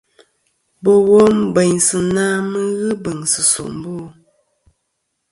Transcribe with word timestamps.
Bò 0.83 0.93
wom 1.09 1.35
bèynsɨ 1.55 1.97
na 2.15 2.25
mɨ 2.51 2.57
n-ghɨ 2.67 2.89
bèŋsɨ̀ 3.03 3.41
nsòmbo. 3.47 3.95